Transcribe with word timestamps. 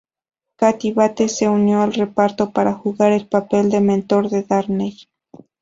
Kathy 0.55 0.93
Bates 0.93 1.37
se 1.37 1.47
unió 1.47 1.83
al 1.83 1.93
reparto 1.93 2.49
para 2.53 2.73
jugar 2.73 3.11
el 3.11 3.27
papel 3.27 3.69
del 3.69 3.83
mentor 3.83 4.31
de 4.31 4.41
Darnell. 4.41 4.95